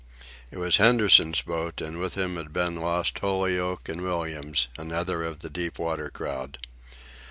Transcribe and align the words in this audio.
It 0.49 0.57
was 0.57 0.77
Henderson's 0.77 1.41
boat 1.43 1.79
and 1.79 1.99
with 1.99 2.15
him 2.15 2.35
had 2.35 2.51
been 2.51 2.77
lost 2.77 3.19
Holyoak 3.19 3.87
and 3.87 4.01
Williams, 4.01 4.67
another 4.75 5.23
of 5.23 5.41
the 5.41 5.49
deep 5.51 5.77
water 5.77 6.09
crowd. 6.09 6.57